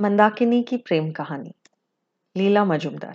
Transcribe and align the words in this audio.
मंदाकिनी 0.00 0.62
की 0.62 0.76
प्रेम 0.76 1.12
कहानी, 1.12 1.54
लीला 2.36 2.64
मजुमदार। 2.64 3.14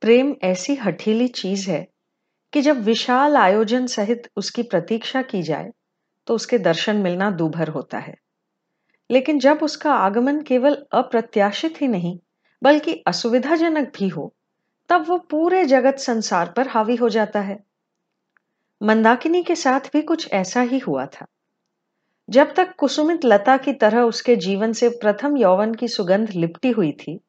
प्रेम 0.00 0.36
ऐसी 0.42 0.74
हठीली 0.74 1.28
चीज़ 1.28 1.70
है 1.70 1.88
कि 2.52 2.60
जब 2.60 2.82
विशाल 2.82 3.36
आयोजन 3.36 3.86
सहित 3.86 4.30
उसकी 4.36 4.62
प्रतीक्षा 4.62 5.22
की 5.22 5.42
जाए 5.42 5.72
तो 6.26 6.34
उसके 6.34 6.58
दर्शन 6.58 6.96
मिलना 6.96 7.30
दूभर 7.30 7.68
होता 7.68 7.98
है। 7.98 8.14
लेकिन 9.10 9.38
जब 9.38 9.58
उसका 9.62 9.94
आगमन 9.94 10.42
केवल 10.42 10.86
अप्रत्याशित 10.92 11.82
ही 11.82 11.88
नहीं, 11.88 12.18
बल्कि 12.62 13.02
असुविधाजनक 13.06 13.92
भी 13.98 14.08
हो, 14.08 14.34
तब 14.88 15.04
वो 15.08 15.18
पूरे 15.18 15.64
जगत 15.64 15.96
संसार 15.96 16.52
पर 16.56 16.68
हावी 16.68 16.96
हो 16.96 17.08
जाता 17.08 17.40
है। 17.40 17.64
मंदाकिनी 18.82 19.42
के 19.42 19.56
साथ 19.56 19.80
भी 19.80 20.02
कुछ 20.02 20.32
ऐसा 20.32 20.60
ही 20.60 20.78
हुआ 20.78 21.06
था। 21.06 21.26
जब 22.28 22.54
तक 22.54 22.74
कुसुमित 22.76 23.24
लता 23.24 23.56
की 23.56 23.72
तरह 23.72 24.00
उसके 24.00 24.36
जीवन 24.36 24.72
से 24.72 24.88
प्रथम 24.88 25.36
यौवन 25.36 25.74
की 25.74 25.88
सुगंध 25.88 26.30
लिपटी 26.30 26.70
हुई 26.70 26.92
थी 26.92 27.20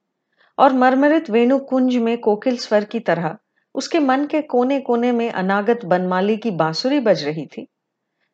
और 0.58 0.74
मरमरित 0.74 1.30
वेणु 1.30 1.60
कुंज 1.60 1.96
में 1.96 2.18
कोकिल 2.18 2.58
स्वर 2.58 2.84
की 2.84 3.00
तरह 3.00 3.38
उसके 3.76 4.00
मन 4.00 4.26
के 4.26 4.42
कोने 4.42 4.80
कोने 4.80 5.12
में 5.12 5.32
अनागत 5.32 5.86
बनमाली 5.86 6.38
की 6.38 6.52
बांसुरी 6.52 7.00
बज 7.00 7.24
रही 7.24 7.46
थी, 7.46 7.68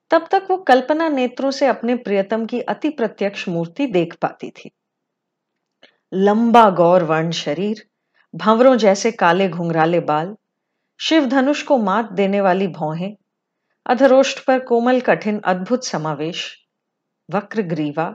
तब 0.09 0.27
तक 0.31 0.47
वो 0.49 0.57
कल्पना 0.57 1.09
नेत्रों 1.09 1.51
से 1.51 1.67
अपने 1.67 1.95
प्रियतम 1.95 2.45
की 2.45 2.61
अति 2.61 2.89
प्रत्यक्ष 2.89 3.49
मूर्ति 3.49 3.87
देख 3.87 4.15
पाती 4.21 4.49
थी। 4.49 4.71
लंबा 6.13 6.69
गौर 6.69 7.03
वर्ण 7.03 7.31
शरीर, 7.31 7.85
भंवरों 8.35 8.75
जैसे 8.77 9.11
काले 9.11 9.49
घुंघराले 9.49 9.99
बाल, 9.99 10.35
शिव 10.99 11.25
धनुष 11.25 11.63
को 11.63 11.77
मात 11.77 12.11
देने 12.11 12.41
वाली 12.41 12.67
भौहें, 12.67 13.15
अधरोष्ट 13.85 14.45
पर 14.45 14.59
कोमल 14.59 14.99
कठिन 14.99 15.39
अद्भुत 15.39 15.85
समावेश 15.85 16.60
वक्र 17.33 17.61
ग्रीवा 17.67 18.13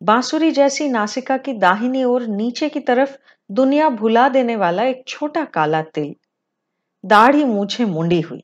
बांसुरी 0.00 0.50
जैसी 0.50 0.88
नासिका 0.88 1.36
की 1.38 1.52
दाहिनी 1.58 2.04
ओर 2.04 2.26
नीचे 2.26 2.68
की 2.68 2.80
तरफ़ 2.80 3.16
दुनिया 3.50 3.88
भुला 3.90 4.28
देने 4.28 4.56
वाला 4.56 4.84
एक 4.84 5.02
छोटा 5.08 5.44
काला 5.44 5.82
तिल। 5.94 6.14
दाढ़ी 7.04 7.44
मूछे 7.44 7.84
मुंडी 7.84 8.20
हुई। 8.20 8.42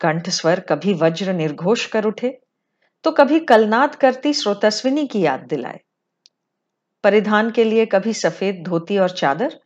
कंठ 0.00 0.28
स्वर 0.30 0.60
कभी 0.60 0.94
वज्र 0.94 1.32
निर्घोष 1.32 1.86
कर 1.86 2.04
उठे 2.04 2.30
तो 3.04 3.10
कभी 3.10 3.38
कलनाद 3.40 3.94
करती 3.94 4.32
स्रोतस्विनी 4.34 5.06
की 5.06 5.20
याद 5.20 5.46
दिलाए। 5.50 5.80
परिधान 7.04 7.50
के 7.50 7.64
लिए 7.64 7.86
कभी 7.86 8.12
सफ़ेद 8.14 8.62
धोती 8.64 8.98
और 8.98 9.10
चादर 9.12 9.58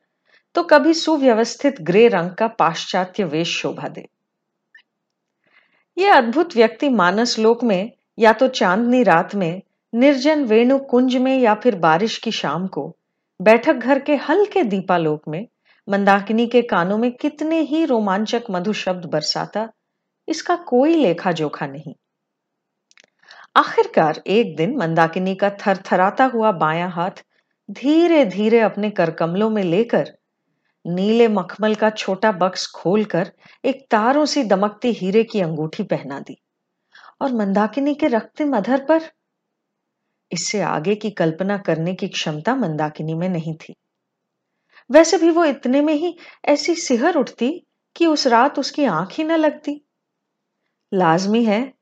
तो 0.55 0.63
कभी 0.63 0.95
सुव्यवस्थित 0.95 1.81
ग्रे 1.83 2.07
रंग 2.09 2.31
का 2.31 2.47
पाश्चात्य 2.49 3.25
वेश 3.25 3.57
शोभा 3.57 3.89
दे। 3.89 4.07
यह 5.97 6.15
अद्भुत 6.15 6.57
व्यक्ति 6.57 6.89
मानस 6.89 7.39
लोक 7.39 7.65
में 7.65 7.93
या 8.19 8.33
तो 8.33 8.49
चांदनी 8.49 9.03
रात 9.03 9.35
में, 9.35 9.63
निर्जन 9.95 10.45
वेणु 10.45 10.79
कुंज 10.79 11.17
में 11.17 11.39
या 11.39 11.55
फिर 11.55 11.75
बारिश 11.75 12.19
की 12.19 12.31
शाम 12.31 12.67
को, 12.67 12.97
बैठक 13.41 13.73
घर 13.73 13.99
के 13.99 14.17
हल्के 14.17 14.63
दीपालोक 14.63 15.23
में, 15.29 15.47
मंदाकिनी 15.89 16.47
के 16.47 16.63
कानों 16.63 16.99
में 16.99 17.13
कितने 17.13 17.61
ही 17.61 17.85
रोमांचक 17.85 18.43
मधु 18.51 18.73
शब्द 18.73 19.05
बरसाता, 19.05 19.69
इसका 20.29 20.57
कोई 20.57 20.95
लेखा 20.95 21.33
जोखा 21.33 21.67
नहीं। 21.67 21.95
आखिरकार 23.57 24.23
एक 24.27 24.57
दिन 24.57 24.77
मंदाकिनी 24.77 25.35
का 25.35 25.51
थरथराता 25.51 26.25
हुआ 26.25 26.53
बायां 26.53 26.91
हाथ 26.91 27.25
धीरे 27.71 28.25
धीरे 28.25 28.61
अपने 28.61 28.91
करकमलों 28.91 29.51
में 29.51 29.63
लेकर, 29.63 30.13
नीले 30.87 31.29
मखमल 31.29 31.75
का 31.75 31.91
छोटा 31.91 32.33
बक्स 32.33 32.67
खोलकर 32.67 33.33
एक 33.65 33.87
तारों 33.91 34.25
सी 34.27 34.45
दमकती 34.45 34.93
हीरे 34.93 35.25
की 35.25 35.41
अंगूठी 35.41 35.83
पहना 35.83 36.21
दी। 36.21 36.43
और 37.21 37.33
मंदाकिनी 37.33 37.95
के 37.95 38.07
रखते 38.07 38.45
मधर 38.45 38.85
पर। 38.85 39.01
इससे 40.33 40.61
आगे 40.61 40.95
की 40.95 41.11
कल्पना 41.11 41.59
करने 41.59 41.95
की 41.95 42.09
क्षमता 42.09 42.57
मंदाकिनी 42.57 43.15
में 43.15 43.29
नहीं 43.29 43.55
थी। 43.55 43.75
वैसे 44.91 45.19
भी 45.19 45.31
वो 45.31 45.45
इतने 45.45 45.81
में 45.81 45.95
ही 45.95 46.17
ऐसी 46.45 46.75
सिहर 46.75 47.15
उठती 47.15 47.67
कि 47.97 48.07
उस 48.07 48.27
रात 48.27 48.59
उसकी 48.59 48.85
आँख 48.85 49.09
ही 49.13 49.25
न 49.25 49.33
लगती। 49.33 49.85
लाजमी 50.95 51.45
है 51.45 51.73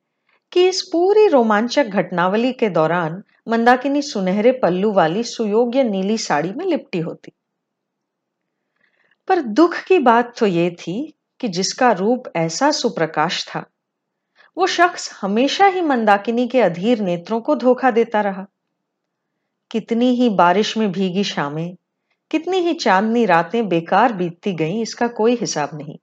कि 0.53 0.69
इस 0.69 0.83
पूरी 0.83 1.29
रोमांचक 1.29 1.85
घटनावली 1.85 2.53
के 2.53 2.69
दौरान 2.69 3.23
मंदाकिनी 3.49 4.03
सुनहरे 4.03 4.53
पल्लू 4.53 4.93
वाली 4.93 5.23
सुयोग्य 5.23 5.83
नीली 5.83 6.19
साड़ी 6.19 6.53
में 6.53 6.67
लिपटी 6.67 6.99
होती। 6.99 7.33
पर 9.29 9.41
दुख 9.41 9.77
की 9.85 9.99
बात 9.99 10.39
तो 10.39 10.47
ये 10.47 10.71
थी 10.71 11.15
कि 11.41 11.49
जिसका 11.49 11.93
रूप 11.93 12.23
ऐसा 12.37 12.71
सुप्रकाश 12.71 13.45
था 13.47 13.65
वो 14.57 14.67
शख्स 14.67 15.11
हमेशा 15.21 15.67
ही 15.67 15.81
मंदाकिनी 15.81 16.47
के 16.49 16.61
अधीर 16.61 17.01
नेत्रों 17.01 17.41
को 17.41 17.55
धोखा 17.57 17.91
देता 17.91 18.21
रहा। 18.21 18.47
कितनी 19.71 20.15
ही 20.15 20.29
बारिश 20.31 20.77
में 20.77 20.91
भीगी 20.93 21.25
शामें, 21.25 21.77
कितनी 22.31 22.59
ही 22.59 22.75
चांदनी 22.75 23.25
रातें 23.27 23.69
बेकार 23.69 24.13
बीतती 24.13 24.53
गईं, 24.53 24.81
इसका 24.83 25.09
कोई 25.09 25.35
हिसाब 25.37 25.71
नहीं। 25.75 25.97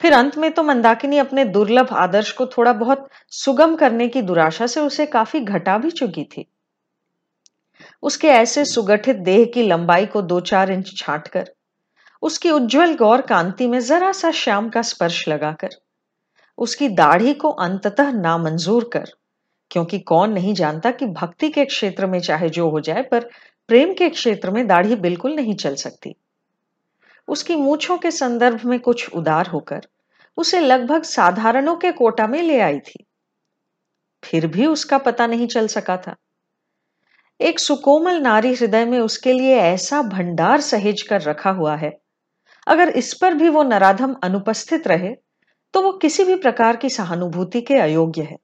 फिर 0.00 0.12
अंत 0.12 0.36
में 0.38 0.50
तो 0.52 0.62
मंदाकिनी 0.62 1.18
अपने 1.18 1.44
दुर्लभ 1.44 1.92
आदर्श 1.92 2.30
को 2.32 2.46
थोड़ा 2.46 2.72
बहुत 2.72 3.08
सुगम 3.32 3.76
करने 3.76 4.08
की 4.08 4.22
दुराशा 4.22 4.66
से 4.66 4.80
उसे 4.80 5.06
काफ़ी 5.06 5.40
घटा 5.40 5.78
भी 5.78 5.90
चुकी 5.90 6.24
थी। 6.24 6.46
उसके 8.02 8.28
ऐसे 8.28 8.64
सुगठित 8.64 9.16
देह 9.16 9.44
की 9.44 9.62
लंबाई 9.62 10.06
को 10.06 10.22
दो 10.22 10.40
चार 10.40 10.72
इंच 10.72 10.92
छांटकर, 10.96 11.50
उसकी 12.22 12.50
उज्जवल 12.50 12.94
गौर 12.94 13.20
कांति 13.20 13.66
में 13.66 13.80
जरा 13.80 14.12
सा 14.12 14.30
श्याम 14.30 14.68
का 14.68 14.82
स्पर्श 14.82 15.28
लगाकर 15.28 15.68
उसकी 16.58 16.88
दाढ़ी 16.88 17.34
को 17.34 17.50
अंततः 17.50 18.10
नामंजूर 18.12 18.88
कर, 18.92 19.10
क्योंकि 19.70 19.98
कौन 19.98 20.32
नहीं 20.32 20.54
जानता 20.54 20.90
कि 20.90 21.06
भक्ति 21.06 21.48
के 21.48 21.64
क्षेत्र 21.64 22.06
में 22.06 22.18
चाहे 22.20 22.48
जो 22.48 22.68
हो 22.70 22.80
जाए, 22.80 23.02
पर 23.02 23.28
प्रेम 23.68 23.92
के 23.94 24.08
क्षेत्र 24.08 24.50
में 24.50 24.66
दाढ़ी 24.66 24.96
बिल्कुल 24.96 25.34
नहीं 25.34 25.54
चल 25.54 25.74
सकती। 25.74 26.14
उसकी 27.28 27.56
मूछों 27.56 27.96
के 27.98 28.10
संदर्भ 28.10 28.64
में 28.64 28.78
कुछ 28.80 29.08
उदार 29.10 29.46
होकर, 29.46 29.86
उसे 30.38 30.60
लगभग 30.60 31.02
साधारणों 31.02 31.76
के 31.76 31.92
कोटा 31.92 32.26
में 32.26 32.40
ले 32.42 32.60
आई 32.60 32.78
थी। 32.78 33.04
फिर 34.22 34.46
भी 34.46 34.66
उसका 34.66 34.98
पता 34.98 35.26
नहीं 35.26 35.46
चल 35.46 35.66
सका 35.66 35.96
था। 35.96 36.14
एक 37.40 37.58
सुकोमल 37.58 38.20
नारी 38.20 38.54
हृदय 38.54 38.84
में 38.84 38.98
उसके 38.98 39.32
लिए 39.32 39.56
ऐसा 39.56 40.02
भंडार 40.02 40.60
सहेज 40.60 41.02
कर 41.02 41.22
रखा 41.22 41.50
हुआ 41.50 41.76
है, 41.76 41.92
अगर 42.66 42.88
इस 42.88 43.12
पर 43.14 43.34
भी 43.34 43.48
वो 43.48 43.62
नराधम 43.62 44.14
अनुपस्थित 44.22 44.86
रहे 44.86 45.14
तो 45.74 45.82
वो 45.82 45.92
किसी 45.92 46.24
भी 46.24 46.34
प्रकार 46.36 46.76
की 46.76 46.88
सहानुभूति 46.90 47.60
के 47.60 47.74
अयोग्य 47.74 48.22
है। 48.22 48.36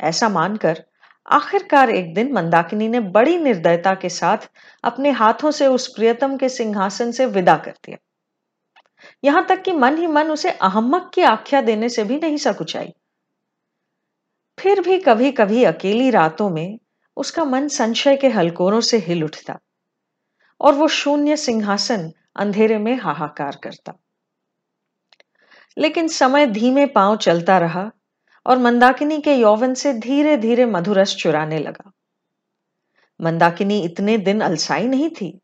ऐसा 0.00 0.28
मानकर 0.28 0.84
आखिरकार 1.26 1.90
एक 1.90 2.14
दिन 2.14 2.32
मंदाकिनी 2.32 2.88
ने 2.88 3.00
बड़ी 3.00 3.36
निर्दयता 3.36 3.94
के 3.94 4.08
साथ 4.08 4.38
अपने 4.84 5.10
हाथों 5.10 5.50
से 5.50 5.66
उस 5.66 5.86
प्रियतम 5.88 6.36
के 6.36 6.48
सिंहासन 6.48 7.10
से 7.12 7.26
विदा 7.26 7.56
कर 7.56 7.70
दिया। 7.70 7.96
यहाँ 9.24 9.46
तक 9.46 9.62
कि 9.62 9.72
मन 9.72 9.98
ही 9.98 10.06
मन 10.06 10.30
उसे 10.30 10.50
अहमक 10.50 11.10
की 11.14 11.22
आख्या 11.22 11.60
देने 11.60 11.88
से 11.88 12.04
भी 12.04 12.16
नहीं 12.16 12.36
सकुचाई। 12.36 12.92
फिर 14.58 14.80
भी 14.80 14.98
कभी 14.98 15.32
कभी 15.32 15.64
अकेली 15.64 16.10
रातों 16.10 16.50
में 16.50 16.78
उसका 17.16 17.44
मन 17.44 17.68
संशय 17.68 18.16
के 18.16 18.28
हलकोरों 18.28 18.80
से 18.80 18.98
हिल 18.98 19.24
उठता 19.24 19.58
और 20.60 20.74
वो 20.74 20.88
शून्य 20.88 21.36
सिंहासन 21.36 22.12
अंधेरे 22.36 22.78
में 22.78 22.96
हाहाकार 22.96 23.58
करता। 23.62 23.92
लेकिन 25.78 26.08
समय 26.08 26.46
धीमे 26.46 26.86
पाँव 26.86 27.16
चलता 27.16 27.58
रहा 27.58 27.90
और 28.46 28.58
मंदाकिनी 28.58 29.20
के 29.20 29.34
यौवन 29.34 29.74
से 29.74 29.92
धीरे 29.92 30.36
धीरे 30.36 30.66
मधुरस 30.66 31.16
चुराने 31.16 31.58
लगा। 31.58 31.92
मंदाकिनी 33.20 33.80
इतने 33.80 34.18
दिन 34.18 34.40
अलसाई 34.40 34.86
नहीं 34.86 35.10
थी। 35.10 35.40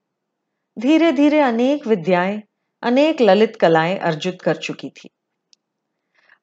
धीरे 0.78 1.12
धीरे 1.12 1.40
अनेक 1.40 1.86
विद्याएँ, 1.86 2.42
अनेक 2.82 3.20
ललित 3.20 3.56
कलाएँ 3.56 3.96
अर्जित 3.98 4.42
कर 4.42 4.56
चुकी 4.56 4.88
थी। 4.88 5.08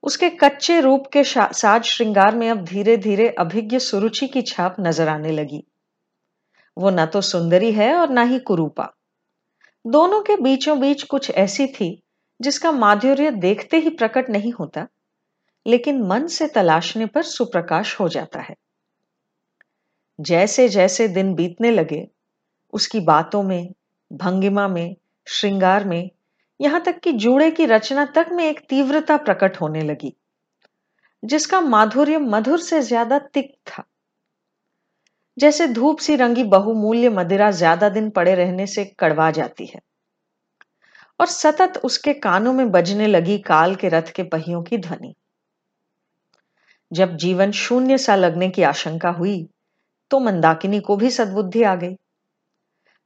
उसके 0.03 0.29
कच्चे 0.29 0.79
रूप 0.81 1.08
के 1.13 1.23
साज 1.23 1.84
श्रृंगार 1.84 2.35
में 2.35 2.50
अब 2.50 2.63
धीरे 2.66 2.97
धीरे 2.97 3.29
अभिज्ञ 3.29 3.79
सुरुचि 3.79 4.28
की 4.28 4.41
छाप 4.41 4.75
नज़र 4.79 5.08
आने 5.08 5.31
लगी। 5.31 5.64
वो 6.78 6.90
न 6.90 7.05
तो 7.05 7.22
सुंदरी 7.22 7.72
है 7.72 7.94
और 7.96 8.09
ना 8.09 8.23
ही 8.23 8.40
कुरूपा। 8.40 8.94
दोनों 9.85 10.22
के 10.22 10.35
बीचों 10.37 10.79
बीच 10.79 11.03
कुछ 11.03 11.32
ऐसी 11.32 11.67
थी 11.67 12.03
जिसका 12.41 12.72
माधुर्य 12.72 13.32
देखते 13.32 13.78
ही 13.78 13.90
प्रकट 13.90 14.29
नहीं 14.29 14.52
होता, 14.53 14.88
लेकिन 15.66 16.02
मन 16.03 16.28
से 16.28 16.47
तलाशने 16.47 17.05
पर 17.05 17.23
सुप्रकाश 17.23 17.99
हो 17.99 18.08
जाता 18.09 18.40
है। 18.40 18.55
जैसे 20.20 20.67
जैसे 20.70 21.08
दिन 21.08 21.34
बीतने 21.34 21.72
लगे, 21.72 22.08
उसकी 22.73 22.99
बातों 22.99 23.43
में, 23.43 23.73
भंगिमा 24.11 24.67
में, 24.67 24.96
श्रृंगार 25.28 25.85
में, 25.85 26.09
यहाँ 26.59 26.82
तक 26.82 26.99
कि 26.99 27.11
जूड़े 27.11 27.52
की 27.52 27.66
रचना 27.66 28.05
तक 28.05 28.29
में 28.32 28.44
एक 28.46 28.59
तीव्रता 28.70 29.17
प्रकट 29.17 29.61
होने 29.61 29.82
लगी, 29.82 30.14
जिसका 31.23 31.61
माधुर्य 31.61 32.17
मधुर 32.17 32.59
से 32.59 32.82
ज़्यादा 32.82 33.20
तिक्त 33.20 33.55
था। 33.67 33.84
जैसे 35.37 35.67
धूप 35.67 35.99
सी 35.99 36.16
रंगी 36.16 36.44
बहुमूल्य 36.44 37.09
मदिरा 37.09 37.52
ज़्यादा 37.52 37.90
दिन 37.90 38.09
पड़े 38.09 38.35
रहने 38.35 38.67
से 38.67 38.85
कड़वा 38.99 39.32
जाती 39.32 39.66
है। 39.66 39.79
और 41.22 41.28
सतत 41.28 41.78
उसके 41.84 42.14
कानों 42.14 42.53
में 42.53 42.72
बजने 42.72 43.08
लगी 43.08 43.38
काल 43.38 43.76
के 43.76 43.90
रथ 43.90 44.12
के 44.16 44.23
पहियों 44.23 44.64
की 44.64 44.78
ध्वनि। 44.78 45.14
जब 46.91 47.16
जीवन 47.16 47.52
शून्य 47.52 47.97
सा 47.97 48.16
लगने 48.16 48.50
की 48.50 48.64
आशंका 48.64 49.09
हुई 49.09 49.50
तो 50.12 50.20
मंदाकिनी 50.20 50.79
को 50.79 50.96
भी 50.96 51.09
सद्बुद्धि 51.09 51.64
आ 51.64 51.76
गई। 51.76 51.94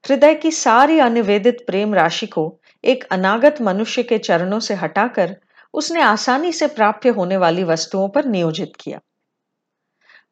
हृदय 0.04 0.36
की 0.36 0.52
सारी 0.52 1.00
अनिवेदित 1.00 1.64
प्रेम 1.68 1.94
राशि 1.94 2.28
को 2.28 2.60
एक 2.84 3.04
अनागत 3.04 3.62
मनुष्य 3.62 4.04
के 4.04 4.18
चरणों 4.18 4.60
से 4.60 4.74
हटाकर 4.74 5.36
उसने 5.74 6.02
आसानी 6.02 6.52
से 6.54 6.68
प्राप्य 6.68 7.10
होने 7.10 7.38
वाली 7.38 7.64
वस्तुओं 7.64 8.10
पर 8.10 8.26
नियोजित 8.26 8.72
किया। 8.80 9.00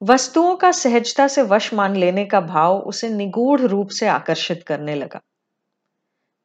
वस्तुओं 0.02 0.56
का 0.56 0.72
सहजता 0.72 1.28
से 1.28 1.42
वश 1.42 1.74
मान 1.74 1.96
लेने 1.96 2.26
का 2.26 2.42
भाव 2.42 2.80
उसे 2.80 3.10
निगूढ़ 3.10 3.62
रूप 3.62 3.90
से 3.90 4.08
आकर्षित 4.08 4.64
करने 4.64 4.96
लगा। 4.96 5.22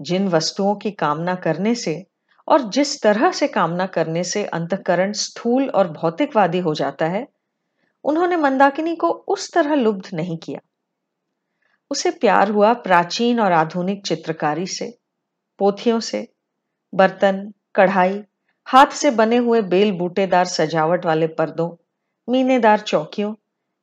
जिन 0.00 0.28
वस्तुओं 0.28 0.74
की 0.74 0.90
कामना 0.90 1.34
करने 1.34 1.74
से 1.74 2.06
और 2.48 2.62
जिस 2.62 3.02
तरह 3.02 3.32
से 3.32 3.48
कामना 3.48 3.86
करने 3.86 4.24
से 4.24 4.44
अंतकरण 4.44 5.12
स्थूल 5.12 5.68
और 5.68 5.88
भौतिकवादी 5.88 6.58
हो 6.58 6.74
जाता 6.74 7.06
है, 7.06 7.28
उन्होंने 8.04 8.36
मंदाकिनी 8.36 8.96
को 8.96 9.08
उस 9.08 9.52
तरह 9.52 9.74
लुब्ध 9.74 10.08
नहीं 10.14 10.38
किया। 10.38 10.60
उसे 11.90 12.10
प्यार 12.10 12.50
हुआ 12.50 12.72
प्राचीन 12.72 13.40
और 13.40 13.52
आधुनिक 13.52 14.06
चित्रकारी 14.06 14.66
से, 14.66 14.98
पोथियों 15.58 16.00
से, 16.00 16.28
बर्तन, 16.94 17.52
कढ़ाई, 17.74 18.22
हाथ 18.64 18.86
से 18.86 19.10
बने 19.10 19.36
हुए 19.36 19.62
बेल 19.62 19.92
बूटेदार 19.92 20.44
सजावट 20.44 21.06
वाले 21.06 21.26
पर्दों, 21.26 21.76
मीनेदार 22.28 22.80
चौकियों, 22.80 23.34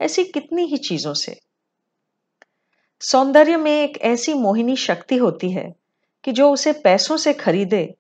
ऐसी 0.02 0.24
कितनी 0.24 0.66
ही 0.66 0.78
चीज़ों 0.78 1.14
से। 1.14 1.40
सौंदर्य 3.00 3.58
में 3.58 3.84
एक 3.84 3.98
ऐसी 3.98 4.34
मोहिनी 4.34 4.76
शक्ति 4.76 5.18
होती 5.18 5.52
है 5.52 5.85
कि 6.26 6.32
जो 6.32 6.50
उसे 6.52 6.74
पैसों 6.74 7.18
से 7.18 7.34
खरीदे, 7.34 7.96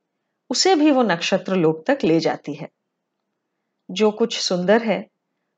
उसे 0.50 0.76
भी 0.76 0.92
वो 0.92 1.04
नक्षत्र 1.04 1.56
लोक 1.56 1.84
तक 1.88 2.04
ले 2.04 2.20
जाती 2.20 2.54
है। 2.54 2.70
जो 3.90 4.12
कुछ 4.12 4.38
सुंदर 4.40 4.84
है, 4.84 5.06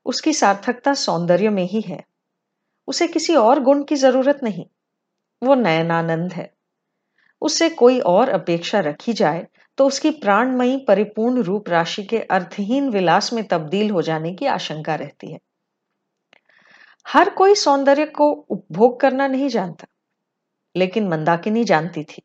उसकी 0.05 0.33
सार्थकता 0.33 0.93
सौंदर्य 0.93 1.49
में 1.49 1.63
ही 1.63 1.81
है। 1.81 2.03
उसे 2.87 3.07
किसी 3.07 3.35
और 3.35 3.59
गुण 3.59 3.83
की 3.83 3.95
ज़रूरत 3.95 4.39
नहीं। 4.43 4.65
वो 5.41 5.55
नयनानंद 5.55 6.33
है। 6.33 6.51
उससे 7.41 7.69
कोई 7.69 7.99
और 7.99 8.29
अपेक्षा 8.29 8.79
रखी 8.79 9.13
जाए 9.13 9.45
तो 9.77 9.85
उसकी 9.87 10.11
प्राणमयी 10.11 10.77
परिपूर्ण 10.77 11.41
रूप 11.41 11.69
राशि 11.69 12.03
के 12.03 12.19
अर्थहीन 12.19 12.89
विलास 12.89 13.33
में 13.33 13.43
तब्दील 13.47 13.89
हो 13.89 14.01
जाने 14.01 14.33
की 14.33 14.45
आशंका 14.45 14.95
रहती 14.95 15.31
है। 15.31 15.39
हर 17.05 17.29
कोई 17.29 17.55
सौंदर्य 17.55 18.05
को 18.05 18.31
उपभोग 18.31 18.99
करना 18.99 19.27
नहीं 19.27 19.49
जानता, 19.49 19.87
लेकिन 20.75 21.07
मंदाकिनी 21.07 21.63
जानती 21.63 22.03
थी। 22.03 22.21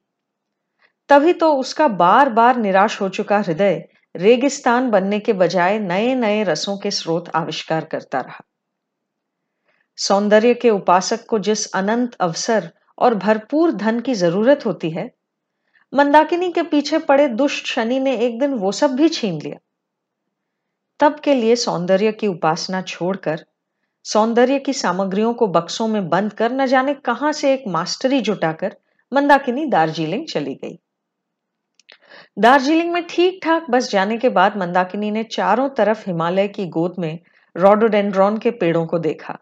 तभी 1.13 1.33
तो 1.33 1.53
उसका 1.53 1.87
बार 1.89 2.29
बार 2.31 2.57
निराश 2.57 3.01
हो 3.01 3.09
चुका 3.09 3.39
हृदय 3.39 3.75
रेगिस्तान 4.15 4.91
बनने 4.91 5.19
के 5.21 5.33
बजाय 5.33 5.79
नए 5.79 6.15
नए 6.15 6.43
रसों 6.43 6.77
के 6.79 6.91
स्रोत 6.91 7.29
आविष्कार 7.35 7.85
करता 7.85 8.21
रहा। 8.21 8.45
सौंदर्य 9.99 10.53
के 10.55 10.71
उपासक 10.71 11.27
को 11.27 11.39
जिस 11.39 11.67
अनंत 11.73 12.15
अवसर 12.21 12.71
और 12.99 13.15
भरपूर 13.15 13.73
धन 13.73 14.01
की 14.01 14.15
ज़रूरत 14.15 14.65
होती 14.67 14.91
है, 14.91 15.11
मंदाकिनी 15.93 16.51
के 16.53 16.63
पीछे 16.63 16.99
पड़े 17.01 17.27
दुष्ट 17.31 17.67
शनि 17.67 17.99
ने 18.01 18.17
एक 18.19 18.39
दिन 18.41 18.55
वो 18.55 18.73
सब 18.73 18.95
भी 18.97 19.09
छीन 19.09 19.41
लिया। 19.41 19.59
तब 21.01 21.19
के 21.21 21.35
लिए 21.35 21.57
सौंदर्य 21.57 22.13
की 22.13 22.27
उपासना 22.27 22.81
छोड़कर, 22.83 23.45
सौंदर्य 24.05 24.59
की 24.59 24.73
सामग्रियों 24.75 25.35
को 25.35 25.47
बक्सों 25.49 25.89
में 25.89 26.09
बंद 26.09 26.33
कर 26.33 26.53
न 26.53 26.67
जाने 26.67 26.95
कहाँ 26.95 27.33
से 27.33 27.53
एक 27.55 27.65
मास्टरी 27.69 28.21
जुटाकर 28.21 28.77
मंदाकिनी 29.13 29.67
दार्जिलिंग 29.67 30.27
चली 30.27 30.55
गई। 30.55 30.79
दार्जिलिंग 32.39 32.93
में 32.93 33.07
ठीक 33.07 33.41
ठाक 33.43 33.67
बस 33.71 33.91
जाने 33.91 34.19
के 34.19 34.29
बाद 34.29 34.57
मंदाकिनी 34.57 35.11
ने 35.11 35.25
चारों 35.25 35.69
तरफ़ 35.69 36.07
हिमालय 36.07 36.49
की 36.49 36.67
गोद 36.67 36.95
में 36.99 37.19
रोडोडेंड्रॉन 37.57 38.39
के 38.39 38.51
पेड़ों 38.51 38.87
को 38.87 38.99
देखा। 38.99 39.39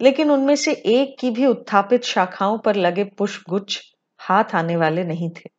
लेकिन 0.00 0.30
उनमें 0.30 0.56
से 0.56 0.72
एक 0.72 1.16
की 1.20 1.30
भी 1.30 1.46
उत्थापित 1.46 2.04
शाखाओं 2.04 2.58
पर 2.58 2.76
लगे 2.76 3.04
पुष्प 3.04 3.44
गुच्छ 3.48 3.80
हाथ 4.18 4.54
आने 4.54 4.76
वाले 4.76 5.04
नहीं 5.04 5.30
थे। 5.30 5.50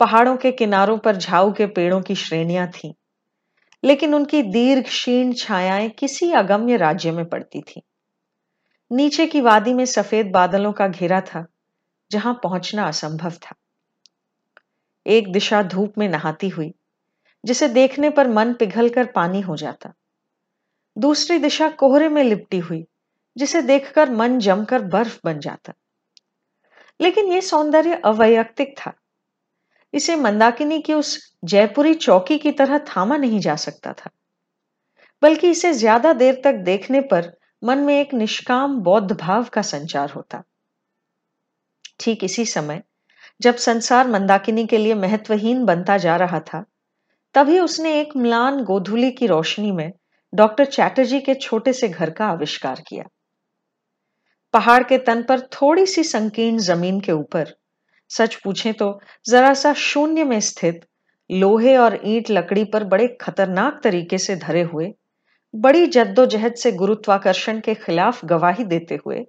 पहाड़ों 0.00 0.36
के 0.36 0.52
किनारों 0.52 0.98
पर 0.98 1.16
झाऊ 1.16 1.52
के 1.52 1.66
पेड़ों 1.66 2.00
की 2.02 2.14
श्रेणियाँ 2.14 2.66
थीं, 2.68 2.92
लेकिन 3.84 4.14
उनकी 4.14 4.42
दीर्घ 4.42 4.84
क्षीण 4.84 5.32
छायाएँ 5.32 5.88
किसी 5.88 6.32
अगम्य 6.32 6.76
राज्य 6.76 7.12
में 7.12 7.24
पड़ती 7.24 7.60
थीं। 7.60 7.80
नीचे 8.90 9.26
की 9.26 9.40
वादी 9.40 9.74
में 9.74 9.84
सफ़ेद 9.84 10.30
बादलों 10.30 10.72
का 10.72 10.88
घेरा 10.88 11.20
था 11.20 11.46
जहाँ 12.10 12.40
पहुँचना 12.42 12.88
असंभव 12.88 13.30
था। 13.30 13.54
एक 15.06 15.32
दिशा 15.32 15.62
धूप 15.62 15.98
में 15.98 16.08
नहाती 16.08 16.48
हुई, 16.48 16.72
जिसे 17.44 17.68
देखने 17.68 18.10
पर 18.10 18.28
मन 18.28 18.52
पिघलकर 18.52 19.06
पानी 19.06 19.40
हो 19.40 19.56
जाता। 19.56 19.92
दूसरी 20.96 21.38
दिशा 21.38 21.68
कोहरे 21.70 22.08
में 22.08 22.22
लिपटी 22.24 22.58
हुई, 22.58 22.84
जिसे 23.36 23.62
देखकर 23.62 24.10
मन 24.10 24.38
जमकर 24.38 24.82
बर्फ़ 24.86 25.18
बन 25.24 25.40
जाता। 25.40 25.72
लेकिन 27.00 27.32
यह 27.32 27.40
सौंदर्य 27.40 28.00
अवैयक्तिक 28.04 28.74
था। 28.78 28.92
इसे 29.94 30.16
मंदाकिनी 30.16 30.80
की 30.80 30.94
उस 30.94 31.18
जयपुरी 31.44 31.94
चौकी 31.96 32.38
की 32.38 32.52
तरह 32.52 32.78
थामा 32.88 33.16
नहीं 33.16 33.40
जा 33.40 33.56
सकता 33.56 33.92
था, 33.92 34.10
बल्कि 35.22 35.50
इसे 35.50 35.72
ज़्यादा 35.72 36.12
देर 36.12 36.40
तक 36.44 36.54
देखने 36.64 37.00
पर 37.00 37.32
मन 37.62 37.78
में 37.78 37.94
एक 38.00 38.14
निष्काम 38.14 38.78
बौद्ध 38.80 39.12
भाव 39.12 39.44
का 39.44 39.62
संचार 39.62 40.10
होता। 40.10 40.42
ठीक 42.00 42.24
इसी 42.24 42.44
समय 42.46 42.82
जब 43.40 43.56
संसार 43.56 44.08
मंदाकिनी 44.08 44.66
के 44.66 44.78
लिए 44.78 44.94
महत्वहीन 44.94 45.64
बनता 45.64 45.96
जा 45.98 46.16
रहा 46.16 46.40
था, 46.40 46.64
तभी 47.34 47.58
उसने 47.60 48.00
एक 48.00 48.16
म्लान 48.16 48.62
गोधुली 48.64 49.10
की 49.10 49.26
रोशनी 49.26 49.72
में 49.72 49.92
डॉक्टर 50.32 50.64
चैटर्जी 50.64 51.20
के 51.20 51.34
छोटे 51.34 51.72
से 51.72 51.88
घर 51.88 52.10
का 52.10 52.26
आविष्कार 52.26 52.82
किया। 52.88 53.04
पहाड़ 54.54 54.82
के 54.82 54.98
तन 54.98 55.22
पर 55.22 55.40
थोड़ी 55.40 55.86
सी 55.86 56.04
संकीर्ण 56.04 56.58
ज़मीन 56.58 57.00
के 57.00 57.12
ऊपर, 57.12 57.54
सच 58.10 58.34
पूछे 58.34 58.72
तो 58.72 59.00
जरा 59.28 59.54
सा 59.54 59.72
शून्य 59.72 60.24
में 60.24 60.38
स्थित 60.40 60.86
लोहे 61.30 61.76
और 61.76 62.00
ईंट 62.04 62.30
लकड़ी 62.30 62.64
पर 62.64 62.84
बड़े 62.84 63.06
खतरनाक 63.20 63.80
तरीके 63.84 64.18
से 64.18 64.36
धरे 64.36 64.62
हुए, 64.62 64.92
बड़ी 65.54 65.86
जद्दोजहद 65.86 66.54
से 66.54 66.72
गुरुत्वाकर्षण 66.72 67.60
के 67.60 67.74
खिलाफ 67.74 68.24
गवाही 68.24 68.64
देते 68.64 68.98
हुए, 69.06 69.24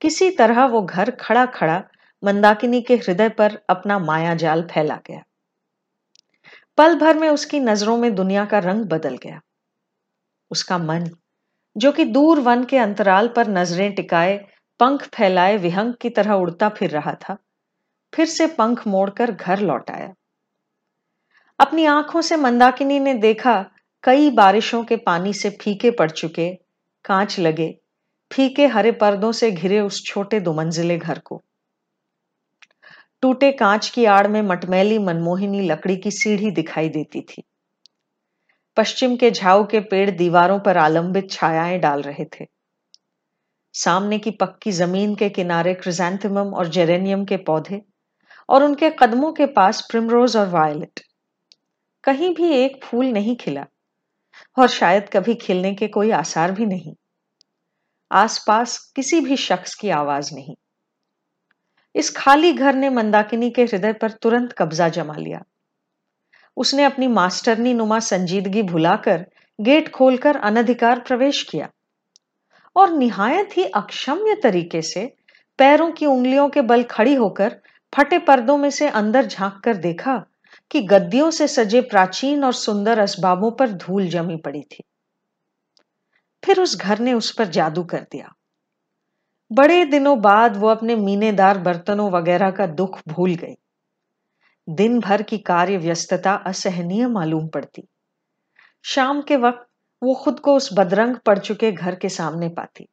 किसी 0.00 0.30
तरह 0.30 0.64
वो 0.66 0.82
घर 0.82 1.10
खड़ा 1.10 1.46
खड़ा 1.46 1.82
मंदाकिनी 2.24 2.82
के 2.82 2.96
हृदय 2.96 3.28
पर 3.28 3.58
अपना 3.70 3.98
माया 3.98 4.34
जाल 4.34 4.62
फैला 4.62 5.00
गया। 5.06 5.22
पल 6.78 6.94
भर 6.94 7.18
में 7.18 7.28
उसकी 7.28 7.60
नज़रों 7.60 7.96
में 7.96 8.14
दुनिया 8.14 8.44
का 8.44 8.58
रंग 8.58 8.84
बदल 8.84 9.16
गया। 9.16 9.40
उसका 10.50 10.78
मन, 10.78 11.10
जो 11.76 11.92
कि 11.92 12.04
दूर 12.04 12.40
वन 12.40 12.64
के 12.64 12.78
अंतराल 12.78 13.28
पर 13.28 13.48
नज़रें 13.48 13.94
टिकाए, 13.94 14.48
पंख 14.80 15.08
फैलाए, 15.14 15.56
विहंग 15.56 15.94
की 15.94 16.10
तरह 16.10 16.32
उड़ता 16.32 16.68
फिर 16.68 16.90
रहा 16.90 17.12
था, 17.12 17.36
फिर 18.14 18.26
से 18.26 18.46
पंख 18.46 18.86
मोड़कर 18.86 19.30
घर 19.30 19.60
लौट 19.60 19.90
आया। 19.90 20.14
अपनी 21.60 21.84
आँखों 21.84 22.20
से 22.20 22.36
मंदाकिनी 22.36 23.00
ने 23.00 23.14
देखा, 23.14 23.70
कई 24.04 24.30
बारिशों 24.30 24.84
के 24.84 24.96
पानी 24.96 25.32
से 25.32 25.50
फीके 25.50 25.90
पड़ 25.90 26.10
चुके, 26.10 26.54
कांच 27.04 27.38
लगे, 27.38 27.78
फीके 28.32 28.66
हरे 28.66 28.92
पर्दों 28.92 29.32
से 29.32 29.50
घिरे 29.50 29.80
उस 29.80 30.04
छोटे 30.04 30.40
दो 30.40 30.52
मंजिले 30.52 30.98
घर 30.98 31.18
को। 31.18 31.44
टूटे 33.22 33.52
कांच 33.52 33.88
की 33.90 34.04
आड़ 34.04 34.28
में 34.28 34.42
मटमैली 34.42 34.98
मनमोहिनी 34.98 35.60
लकड़ी 35.60 35.96
की 35.96 36.10
सीढ़ी 36.10 36.50
दिखाई 36.50 36.88
देती 36.88 37.20
थी। 37.20 37.42
पश्चिम 38.76 39.16
के 39.16 39.30
झाऊ 39.30 39.64
के 39.64 39.80
पेड़ 39.80 40.10
दीवारों 40.10 40.60
पर 40.60 40.76
आलंबित 40.76 41.30
छायाएँ 41.30 41.78
डाल 41.78 42.02
रहे 42.02 42.24
थे। 42.24 42.46
सामने 43.72 44.18
की 44.18 44.30
पक्की 44.30 44.72
ज़मीन 44.72 45.14
के 45.14 45.28
किनारे 45.28 45.74
क्रिजेंथेमम 45.74 46.54
और 46.54 46.68
जेरेनियम 46.68 47.24
के 47.24 47.36
पौधे 47.36 47.82
और 48.48 48.64
उनके 48.64 48.90
कदमों 48.90 49.32
के 49.32 49.46
पास 49.46 49.86
प्रिमरोज 49.90 50.36
और 50.36 50.48
वायलेट। 50.48 51.00
कहीं 52.04 52.34
भी 52.34 52.50
एक 52.50 52.84
फूल 52.84 53.06
नहीं 53.06 53.36
खिला 53.36 53.66
और 54.58 54.68
शायद 54.68 55.08
कभी 55.12 55.34
खिलने 55.34 55.74
के 55.74 55.88
कोई 55.88 56.10
आसार 56.10 56.52
भी 56.52 56.66
नहीं। 56.66 56.94
आसपास 58.12 58.92
किसी 58.96 59.20
भी 59.20 59.36
शख्स 59.36 59.74
की 59.74 59.90
आवाज़ 59.90 60.34
नहीं। 60.34 60.56
इस 61.94 62.16
खाली 62.16 62.52
घर 62.52 62.74
ने 62.74 62.90
मंदाकिनी 62.90 63.50
के 63.50 63.64
हृदय 63.64 63.92
पर 63.92 64.10
तुरंत 64.10 64.52
कब्जा 64.52 64.88
जमा 64.88 65.14
लिया। 65.14 65.42
उसने 66.56 66.84
अपनी 66.84 67.06
मास्टरनी 67.06 67.74
नुमा 67.74 67.98
संजीदगी 67.98 68.62
भुलाकर 68.62 69.26
गेट 69.60 69.90
खोलकर 69.90 70.36
अनधिकार 70.36 71.00
प्रवेश 71.00 71.42
किया 71.42 71.68
और 72.76 72.92
निहायत 72.92 73.56
ही 73.56 73.64
अक्षम्य 73.64 74.34
तरीके 74.42 74.82
से 74.82 75.14
पैरों 75.58 75.92
की 75.92 76.06
उंगलियों 76.06 76.48
के 76.48 76.60
बल 76.60 76.82
खड़ी 76.82 77.14
होकर 77.14 77.60
फटे 77.96 78.18
पर्दों 78.18 78.58
में 78.58 78.70
से 78.70 78.88
अंदर 78.88 79.26
झाँक 79.26 79.60
कर 79.64 79.76
देखा 79.76 80.24
कि 80.70 80.80
गद्दियों 80.80 81.30
से 81.30 81.48
सजे 81.48 81.80
प्राचीन 81.80 82.44
और 82.44 82.52
सुंदर 82.52 82.98
असबाबों 82.98 83.50
पर 83.50 83.70
धूल 83.70 84.08
जमी 84.08 84.36
पड़ी 84.36 84.62
थी। 84.62 84.84
फिर 86.44 86.60
उस 86.60 86.76
घर 86.76 86.98
ने 86.98 87.12
उस 87.12 87.34
पर 87.34 87.44
जादू 87.44 87.84
कर 87.84 88.06
दिया। 88.12 88.34
बड़े 89.52 89.84
दिनों 89.84 90.20
बाद 90.20 90.56
वो 90.56 90.68
अपने 90.68 90.96
मीनेदार 90.96 91.58
बर्तनों 91.58 92.10
वगैरह 92.10 92.50
का 92.50 92.66
दुख 92.66 93.00
भूल 93.08 93.34
गई। 93.34 93.54
दिन 94.68 95.00
भर 95.00 95.22
की 95.22 95.38
कार्य 95.38 95.76
व्यस्तता 95.76 96.34
असहनीय 96.34 97.06
मालूम 97.06 97.48
पड़ती। 97.48 97.88
शाम 98.84 99.22
के 99.22 99.36
वक्त 99.36 99.66
वो 100.02 100.14
खुद 100.14 100.40
को 100.40 100.56
उस 100.56 100.70
बदरंग 100.72 101.16
पड़ 101.16 101.38
चुके 101.38 101.72
घर 101.72 101.94
के 101.94 102.08
सामने 102.08 102.48
पाती। 102.48 102.88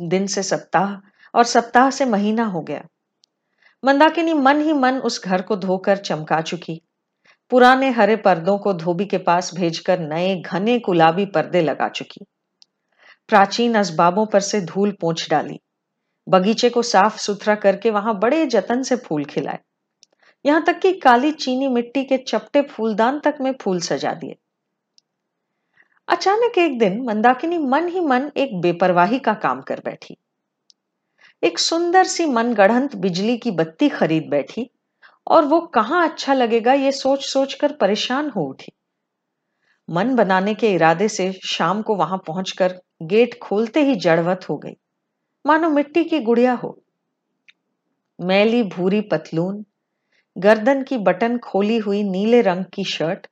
दिन 0.00 0.26
से 0.26 0.42
सप्ताह 0.42 0.94
और 1.34 1.44
सप्ताह 1.44 1.90
से 1.90 2.04
महीना 2.04 2.44
हो 2.44 2.60
गया। 2.60 2.84
मंदाकिनी 3.84 4.32
मन 4.32 4.60
ही 4.60 4.72
मन 4.72 4.94
उस 4.94 5.24
घर 5.24 5.42
को 5.42 5.56
धोकर 5.56 5.96
चमका 5.96 6.40
चुकी। 6.40 6.82
पुराने 7.50 7.90
हरे 7.90 8.16
पर्दों 8.16 8.58
को 8.58 8.74
धोबी 8.74 9.04
के 9.04 9.18
पास 9.18 9.54
भेजकर 9.54 9.98
नए 9.98 10.40
घने 10.40 10.78
गुलाबी 10.78 11.26
पर्दे 11.26 11.62
लगा 11.62 11.88
चुकी। 11.88 12.26
प्राचीन 13.30 13.76
असबाबों 13.76 14.26
पर 14.26 14.40
से 14.40 14.60
धूल 14.60 14.92
पोंछ 14.92 15.30
डाली। 15.30 15.60
बगीचे 16.28 16.70
को 16.70 16.82
साफ़ 16.82 17.18
सुथरा 17.18 17.54
करके 17.54 17.90
वहाँ 17.90 18.18
बड़े 18.18 18.46
जतन 18.46 18.82
से 18.82 18.96
फूल 18.96 19.24
खिलाए। 19.24 19.58
यहाँ 20.44 20.64
तक 20.64 20.78
कि 20.78 20.92
काली 20.92 21.32
चीनी 21.32 21.68
मिट्टी 21.68 22.04
के 22.04 22.18
चपटे 22.18 22.62
फूलदान 22.62 23.20
तक 23.20 23.38
में 23.40 23.52
फूल 23.62 23.80
सजा 23.80 24.12
दिए। 24.12 24.36
अचानक 26.08 26.58
एक 26.58 26.78
दिन 26.78 27.00
मंदाकिनी 27.04 27.58
मन 27.58 27.88
ही 27.88 28.00
मन 28.00 28.30
एक 28.36 28.60
बेपरवाही 28.60 29.18
का 29.18 29.34
काम 29.34 29.60
कर 29.60 29.80
बैठी। 29.84 30.16
एक 31.42 31.58
सुंदर 31.58 32.04
सी 32.04 32.26
मनगढ़ंत 32.26 32.96
बिजली 32.96 33.36
की 33.38 33.50
बत्ती 33.50 33.88
खरीद 33.88 34.28
बैठी 34.30 34.70
और 35.26 35.44
वो 35.44 35.60
कहाँ 35.60 36.08
अच्छा 36.08 36.34
लगेगा 36.34 36.72
ये 36.72 36.92
सोच 36.92 37.24
सोच 37.24 37.54
कर 37.54 37.72
परेशान 37.72 38.30
हो 38.30 38.44
उठी। 38.44 38.72
मन 39.90 40.14
बनाने 40.14 40.54
के 40.54 40.72
इरादे 40.72 41.08
से 41.08 41.32
शाम 41.32 41.82
को 41.82 41.94
वहाँ 41.94 42.18
पहुंचकर 42.26 42.80
गेट 43.02 43.38
खोलते 43.42 43.82
ही 43.82 43.94
जड़वत 43.94 44.40
हो 44.50 44.56
गई। 44.56 44.76
मानो 45.46 45.70
मिट्टी 45.70 46.04
की 46.04 46.20
गुड़िया 46.20 46.52
हो। 46.52 46.82
मैली 48.20 48.62
भूरी 48.62 49.00
पतलून, 49.00 49.64
गर्दन 50.38 50.82
की 50.82 50.98
बटन 50.98 51.38
खोली 51.38 51.78
हुई 51.78 52.02
नीले 52.02 52.40
रंग 52.40 52.64
की 52.64 52.84
शर्ट 52.84 53.26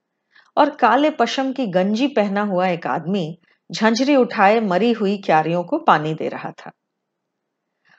और 0.57 0.71
काले 0.71 1.11
पशम 1.11 1.53
की 1.53 1.67
गंजी 1.67 2.07
पहना 2.07 2.43
हुआ 2.43 2.69
एक 2.69 2.87
आदमी 2.87 3.39
झंझरी 3.73 4.17
उठाए 4.17 4.61
मरी 4.61 4.93
हुई 4.93 5.17
क्यारियों 5.19 5.65
को 5.65 5.79
पानी 5.79 6.15
दे 6.15 6.29
रहा 6.29 6.51
था। 6.51 6.71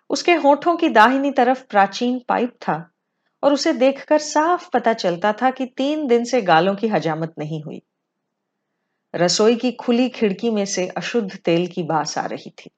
उसके 0.10 0.34
होठों 0.34 0.76
की 0.76 0.90
दाहिनी 0.90 1.32
तरफ़ 1.32 1.64
प्राचीन 1.70 2.22
पाइप 2.28 2.50
था 2.62 2.90
और 3.44 3.54
उसे 3.54 3.74
देखकर 3.74 4.18
साफ़ 4.18 4.70
पता 4.74 4.94
चलता 4.94 5.34
था 5.34 5.52
कि 5.52 5.66
तीन 5.66 6.08
दिन 6.08 6.24
से 6.24 6.42
गालों 6.42 6.76
की 6.76 6.88
हजामत 6.88 7.34
नहीं 7.40 7.64
हुई। 7.64 7.82
रसोई 9.14 9.56
की 9.56 9.72
खुली 9.72 10.10
खिड़की 10.10 10.50
में 10.50 10.66
से 10.66 10.88
अशुद्ध 10.88 11.38
तेल 11.38 11.68
की 11.68 11.84
बास 11.84 12.18
आ 12.18 12.26
रही 12.26 12.50
थी। 12.50 12.70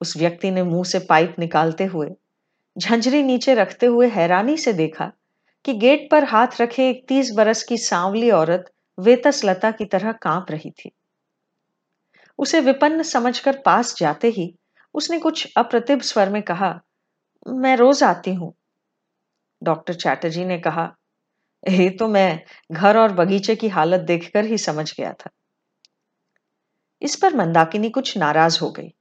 उस 0.00 0.16
व्यक्ति 0.16 0.50
ने 0.50 0.62
मुँह 0.62 0.84
से 0.84 0.98
पाइप 0.98 1.36
निकालते 1.38 1.84
हुए, 1.84 2.08
झंझरी 2.78 3.22
नीचे 3.22 3.54
रखते 3.54 3.86
हुए 3.86 4.08
हैरानी 4.08 4.56
से 4.56 4.72
देखा 4.72 5.12
कि 5.64 5.74
गेट 5.74 6.08
पर 6.10 6.24
हाथ 6.24 6.60
रखे 6.60 6.88
एक 6.90 7.04
तीस 7.08 7.30
बरस 7.34 7.62
की 7.62 7.78
सांवली 7.78 8.30
औरत 8.30 8.70
वेतस 8.98 9.44
लता 9.44 9.70
की 9.70 9.84
तरह 9.84 10.12
काँप 10.12 10.46
रही 10.50 10.70
थी। 10.70 10.90
उसे 12.38 12.60
विपन्न 12.60 13.02
समझकर 13.02 13.62
पास 13.64 13.94
जाते 13.98 14.28
ही 14.28 14.54
उसने 14.94 15.18
कुछ 15.18 15.52
अप्रतिभ 15.56 16.00
स्वर 16.00 16.30
में 16.30 16.42
कहा, 16.42 16.80
मैं 17.48 17.76
रोज 17.76 18.02
आती 18.02 18.34
हूँ। 18.34 18.52
डॉक्टर 19.62 19.94
चैटर्जी 19.94 20.44
ने 20.44 20.58
कहा 20.58 20.94
ये 21.70 21.88
तो 21.90 22.08
मैं 22.08 22.40
घर 22.72 22.96
और 22.96 23.12
बगीचे 23.12 23.54
की 23.56 23.68
हालत 23.68 24.00
देखकर 24.00 24.44
ही 24.44 24.58
समझ 24.58 24.92
गया 24.96 25.12
था। 25.12 25.30
इस 27.02 27.16
पर 27.16 27.34
मंदाकिनी 27.34 27.90
कुछ 27.90 28.16
नाराज़ 28.18 28.58
हो 28.62 28.70
गई 28.70 28.92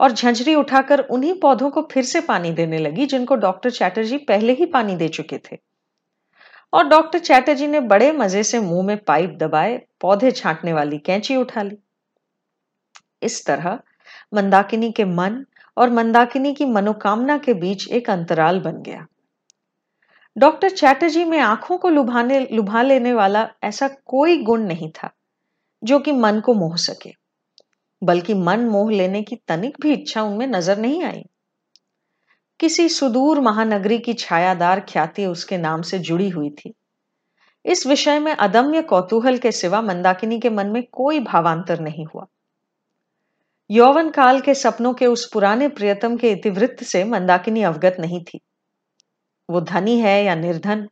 और 0.00 0.12
झंझरी 0.12 0.54
उठाकर 0.54 1.00
उन्हीं 1.00 1.34
पौधों 1.40 1.70
को 1.70 1.82
फिर 1.92 2.04
से 2.04 2.20
पानी 2.20 2.50
देने 2.50 2.78
लगी 2.78 3.06
जिनको 3.06 3.36
डॉक्टर 3.36 3.70
चैटर्जी 3.70 4.18
पहले 4.18 4.52
ही 4.52 4.66
पानी 4.66 4.96
दे 4.96 5.08
चुके 5.08 5.38
थे। 5.38 5.58
और 6.72 6.88
डॉक्टर 6.88 7.18
चैटर्जी 7.18 7.66
ने 7.66 7.80
बड़े 7.80 8.10
मज़े 8.12 8.42
से 8.42 8.58
मुँह 8.60 8.86
में 8.86 8.96
पाइप 8.98 9.30
दबाए, 9.30 9.76
पौधे 10.00 10.30
छांटने 10.30 10.72
वाली 10.72 10.98
कैंची 10.98 11.36
उठा 11.36 11.62
ली। 11.62 11.76
इस 13.22 13.44
तरह 13.46 13.78
मंदाकिनी 14.34 14.92
के 14.92 15.04
मन 15.04 15.44
और 15.76 15.90
मंदाकिनी 15.90 16.54
की 16.54 16.64
मनोकामना 16.64 17.38
के 17.38 17.54
बीच 17.54 17.88
एक 17.88 18.10
अंतराल 18.10 18.60
बन 18.60 18.82
गया। 18.82 19.06
डॉक्टर 20.38 20.70
चैटर्जी 20.70 21.24
में 21.24 21.38
आँखों 21.38 21.78
को 21.78 21.88
लुभाने, 21.88 22.48
लुभा 22.52 22.82
लेने 22.82 23.12
वाला 23.12 23.48
ऐसा 23.64 23.88
कोई 23.88 24.42
गुण 24.42 24.60
नहीं 24.60 24.90
था, 24.90 25.10
जो 25.84 25.98
कि 25.98 26.12
मन 26.12 26.40
को 26.40 26.54
मोह 26.54 26.76
सके। 26.76 27.12
बल्कि 28.02 28.34
मन 28.34 28.60
मोह 28.60 28.90
लेने 28.90 29.22
की 29.22 29.36
तनिक 29.36 29.76
भी 29.80 29.92
इच्छा 29.92 30.22
उनमें 30.22 30.46
नज़र 30.46 30.78
नहीं 30.78 31.04
आई। 31.04 31.24
किसी 32.60 32.88
सुदूर 32.88 33.40
महानगरी 33.40 33.98
की 33.98 34.12
छायादार 34.12 34.80
ख्याति 34.80 35.26
उसके 35.26 35.58
नाम 35.58 35.82
से 35.82 35.98
जुड़ी 35.98 36.28
हुई 36.28 36.50
थी। 36.50 36.74
इस 37.66 37.86
विषय 37.86 38.18
में 38.18 38.32
अदम्य 38.32 38.82
कौतूहल 38.82 39.38
के 39.38 39.52
सिवा 39.52 39.82
मंदाकिनी 39.82 40.40
के 40.40 40.50
मन 40.50 40.66
में 40.66 40.82
कोई 40.92 41.20
भावांतर 41.20 41.80
नहीं 41.80 42.04
हुआ। 42.04 42.26
यौवन 43.70 44.10
काल 44.10 44.40
के 44.40 44.54
सपनों 44.54 44.94
के 44.94 45.06
उस 45.06 45.30
पुराने 45.32 45.68
प्रियतम 45.68 46.16
के 46.16 46.30
इतिवृत्त 46.30 46.84
से 46.84 47.04
मंदाकिनी 47.04 47.62
अवगत 47.62 47.96
नहीं 48.00 48.24
थी। 48.24 48.40
वो 49.50 49.60
धनी 49.60 50.00
है 50.00 50.24
या 50.24 50.34
निर्धन, 50.34 50.88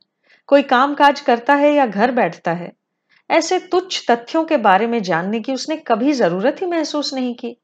कोई 0.47 0.63
काम 0.63 0.95
काज 0.95 1.21
करता 1.21 1.55
है 1.55 1.75
या 1.75 1.87
घर 1.87 2.11
बैठता 2.11 2.53
है, 2.53 2.73
ऐसे 3.31 3.59
तुच्छ 3.59 4.11
तथ्यों 4.11 4.45
के 4.45 4.57
बारे 4.57 4.87
में 4.87 5.03
जानने 5.03 5.41
की 5.41 5.53
उसने 5.53 5.77
कभी 5.77 6.13
ज़रूरत 6.13 6.57
ही 6.61 6.67
महसूस 6.67 7.15
नहीं 7.15 7.35
की। 7.35 7.57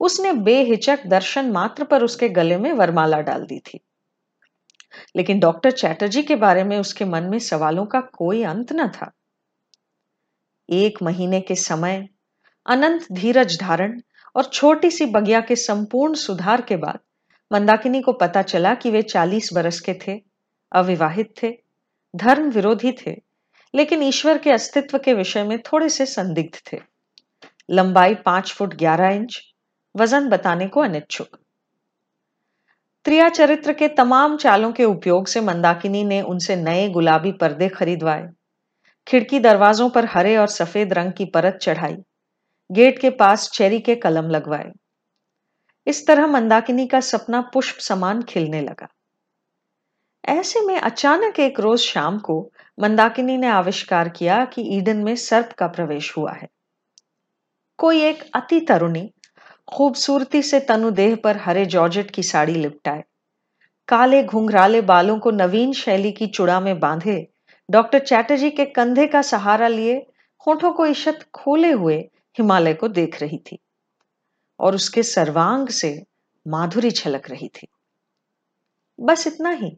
उसने 0.00 0.32
बेहिचक 0.32 1.06
दर्शन 1.06 1.50
मात्र 1.50 1.84
पर 1.84 2.02
उसके 2.02 2.28
गले 2.28 2.56
में 2.56 2.72
वरमाला 2.72 3.20
डाल 3.20 3.44
दी 3.44 3.58
थी। 3.58 3.80
लेकिन 5.16 5.40
डॉक्टर 5.40 5.70
चैटर्जी 5.70 6.22
के 6.22 6.36
बारे 6.36 6.64
में 6.64 6.78
उसके 6.78 7.04
मन 7.04 7.22
में 7.22 7.38
सवालों 7.38 7.86
का 7.86 8.00
कोई 8.00 8.42
अंत 8.42 8.72
न 8.72 8.88
था। 8.88 9.12
एक 10.70 11.02
महीने 11.02 11.40
के 11.40 11.54
समय, 11.54 12.08
अनंत 12.66 13.06
धीरज 13.12 13.60
धारण 13.60 14.00
और 14.36 14.44
छोटी 14.44 14.90
सी 14.90 15.06
बगिया 15.06 15.40
के 15.40 15.56
संपूर्ण 15.56 16.14
सुधार 16.14 16.60
के 16.60 16.76
बाद 16.76 16.98
मंदाकिनी 17.52 18.02
को 18.02 18.12
पता 18.12 18.42
चला 18.42 18.74
कि 18.74 18.90
वे 18.90 19.02
चालीस 19.02 19.50
बरस 19.54 19.80
के 19.80 19.94
थे, 19.94 20.20
अविवाहित 20.72 21.34
थे, 21.42 21.58
धर्म 22.16 22.50
विरोधी 22.50 22.92
थे, 22.92 23.22
लेकिन 23.74 24.02
ईश्वर 24.02 24.38
के 24.38 24.50
अस्तित्व 24.50 24.98
के 24.98 25.14
विषय 25.14 25.42
में 25.42 25.58
थोड़े 25.62 25.88
से 25.88 26.06
संदिग्ध 26.06 26.58
थे। 26.72 26.78
लंबाई 27.70 28.14
पाँच 28.14 28.52
फुट 28.52 28.74
ग्यारह 28.74 29.08
इंच, 29.08 29.40
वज़न 29.96 30.28
बताने 30.28 30.66
को 30.66 30.80
अनिच्छुक। 30.80 31.38
त्रिया 33.04 33.28
चरित्र 33.28 33.72
के 33.72 33.88
तमाम 33.88 34.36
चालों 34.36 34.72
के 34.72 34.84
उपयोग 34.84 35.26
से 35.26 35.40
मंदाकिनी 35.40 36.04
ने 36.04 36.22
उनसे 36.22 36.56
नए 36.56 36.88
गुलाबी 36.88 37.32
पर्दे 37.32 37.68
खरीदवाए। 37.68 38.28
खिड़की 39.08 39.38
दरवाजों 39.38 39.90
पर 39.90 40.04
हरे 40.04 40.36
और 40.36 40.46
सफ़ेद 40.46 40.92
रंग 40.92 41.12
की 41.12 41.24
परत 41.24 41.58
चढ़ाई। 41.62 41.96
गेट 42.72 42.98
के 42.98 43.10
पास 43.10 43.50
चेरी 43.50 43.80
के 43.80 43.94
कलम 43.94 44.28
लगवाए। 44.30 44.72
इस 45.86 46.06
तरह 46.06 46.26
मंदाकिनी 46.26 46.86
का 46.86 47.00
सपना 47.00 47.40
पुष्प 47.52 47.78
समान 47.78 48.22
खिलने 48.22 48.60
लगा। 48.60 48.88
ऐसे 50.24 50.60
में 50.60 50.78
अचानक 50.78 51.40
एक 51.40 51.60
रोज 51.60 51.80
शाम 51.80 52.18
को 52.18 52.40
मंदाकिनी 52.78 53.36
ने 53.36 53.48
आविष्कार 53.48 54.08
किया 54.08 54.44
कि 54.44 54.62
ईडन 54.76 54.96
में 54.96 55.14
सर्प 55.16 55.52
का 55.52 55.66
प्रवेश 55.66 56.16
हुआ 56.16 56.32
है। 56.32 56.48
कोई 57.78 58.02
एक 58.02 58.22
अति 58.34 58.60
तरुणी 58.60 59.10
खूबसूरती 59.68 60.42
से 60.42 60.60
तनुदेह 60.60 61.16
पर 61.16 61.36
हरे 61.36 61.64
जॉर्जेट 61.66 62.10
की 62.10 62.22
साड़ी 62.22 62.54
लिपटाए, 62.54 63.02
काले 63.88 64.22
घुंघराले 64.24 64.80
बालों 64.80 65.18
को 65.18 65.30
नवीन 65.30 65.72
शैली 65.72 66.12
की 66.12 66.26
चुड़ा 66.26 66.60
में 66.60 66.78
बांधे, 66.80 67.26
डॉक्टर 67.68 67.98
चैटर्जी 67.98 68.50
के 68.50 68.64
कंधे 68.64 69.06
का 69.06 69.22
सहारा 69.22 69.68
लिए 69.68 69.94
होठों 70.46 70.72
को 70.72 70.86
इशत 70.86 71.26
खोले 71.34 71.70
हुए 71.70 71.96
हिमालय 72.36 72.74
को 72.74 72.88
देख 72.90 73.20
रही 73.22 73.38
थी। 73.38 73.58
और 74.62 74.74
उसके 74.74 75.02
सर्वांग 75.02 75.68
से 75.68 76.02
माधुरी 76.48 76.90
छलक 76.90 77.30
रही 77.30 77.48
थी। 77.48 77.66
बस 79.00 79.26
इतना 79.26 79.50
ही। 79.50 79.76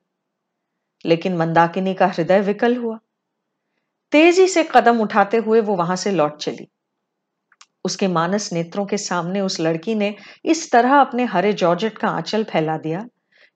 लेकिन 1.06 1.36
मंदाकिनी 1.36 1.94
का 1.94 2.06
हृदय 2.06 2.40
विकल 2.40 2.76
हुआ। 2.76 2.98
तेज़ी 4.12 4.48
से 4.48 4.68
कदम 4.76 5.00
उठाते 5.00 5.36
हुए 5.36 5.60
वो 5.60 5.76
वहाँ 5.76 5.96
से 5.96 6.10
लौट 6.10 6.36
चली। 6.36 6.68
उसके 7.84 8.08
मानस 8.08 8.52
नेत्रों 8.52 8.86
के 8.86 8.96
सामने 8.96 9.40
उस 9.40 9.60
लड़की 9.60 9.94
ने 9.94 10.16
इस 10.44 10.72
तरह 10.72 11.00
अपने 11.00 11.24
हरे 11.24 11.52
जॉर्जेट 11.52 11.98
का 11.98 12.08
आंचल 12.08 12.44
फैला 12.44 12.76
दिया 12.76 13.08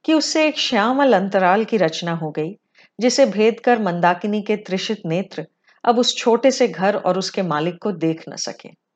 कि 0.05 0.15
उससे 0.15 0.49
एक 0.49 0.59
श्यामल 0.59 1.13
अंतराल 1.13 1.65
की 1.65 1.77
रचना 1.77 2.13
हो 2.13 2.31
गई, 2.31 2.57
जिसे 3.01 3.27
भेद 3.27 3.61
कर 3.61 3.83
मंदाकिनी 3.83 4.43
के 4.43 4.57
त्रिषित 4.57 5.03
नेत्र 5.07 5.47
अब 5.85 5.99
उस 5.99 6.17
छोटे 6.17 6.51
से 6.51 6.69
घर 6.69 6.97
और 6.97 7.19
उसके 7.19 7.43
मालिक 7.43 7.79
को 7.83 7.93
देख 7.93 8.25
न 8.29 8.37
सके। 8.37 8.88